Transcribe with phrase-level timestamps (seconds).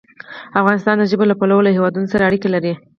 [0.61, 2.73] افغانستان د ژبو له پلوه له هېوادونو سره اړیکې لري.